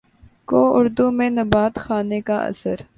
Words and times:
کو 0.45 0.61
اردو 0.77 1.09
میں 1.11 1.29
نبات 1.29 1.79
خانے 1.79 2.21
کا 2.21 2.37
اثر 2.41 2.81